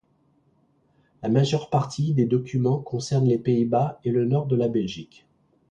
La 1.21 1.29
majeure 1.29 1.69
partie 1.69 2.15
des 2.15 2.25
documents 2.25 2.79
concernent 2.81 3.27
les 3.27 3.37
Pays-Bas 3.37 3.99
et 4.03 4.09
le 4.09 4.25
nord 4.25 4.47
de 4.47 4.55
la 4.55 4.67
Belgique. 4.67 5.27